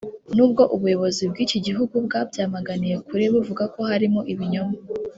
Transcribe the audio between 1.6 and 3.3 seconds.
gihugu bwabyamaganiye kure